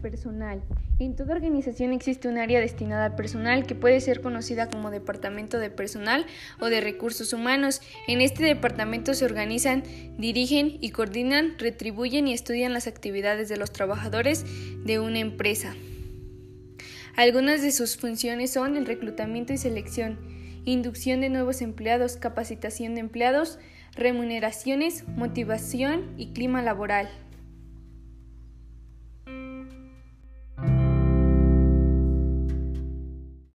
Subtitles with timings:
[0.00, 0.62] personal.
[0.98, 5.58] En toda organización existe un área destinada al personal que puede ser conocida como departamento
[5.58, 6.26] de personal
[6.60, 7.80] o de recursos humanos.
[8.06, 9.82] En este departamento se organizan,
[10.18, 14.44] dirigen y coordinan, retribuyen y estudian las actividades de los trabajadores
[14.84, 15.74] de una empresa.
[17.16, 20.18] Algunas de sus funciones son el reclutamiento y selección,
[20.64, 23.58] inducción de nuevos empleados, capacitación de empleados,
[23.94, 27.08] remuneraciones, motivación y clima laboral.